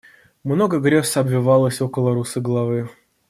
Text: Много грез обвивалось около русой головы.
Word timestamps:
Много 0.43 0.79
грез 0.79 1.15
обвивалось 1.17 1.79
около 1.79 2.15
русой 2.15 2.41
головы. 2.41 2.89